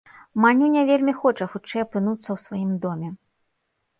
Манюня 0.43 0.83
вельмі 0.89 1.13
хоча 1.19 1.47
хутчэй 1.51 1.81
апынуцца 1.87 2.25
ў 2.31 2.37
сваім 2.45 2.71
доме. 2.87 3.09